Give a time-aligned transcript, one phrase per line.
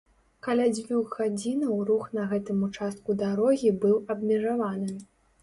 [0.45, 4.91] Каля дзвюх гадзінаў рух на гэтым участку дарогі быў абмежаваны.